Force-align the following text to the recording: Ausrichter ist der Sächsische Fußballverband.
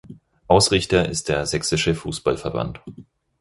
Ausrichter 0.47 1.07
ist 1.09 1.29
der 1.29 1.45
Sächsische 1.45 1.93
Fußballverband. 1.93 2.81